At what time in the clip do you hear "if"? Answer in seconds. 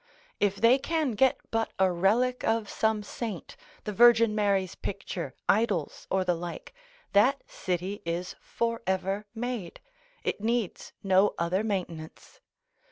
0.39-0.55